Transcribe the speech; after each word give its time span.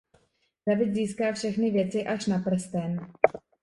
David 0.69 0.95
získá 0.95 1.31
všechny 1.33 1.71
věci 1.71 2.03
až 2.05 2.25
na 2.25 2.39
prsten. 2.39 3.09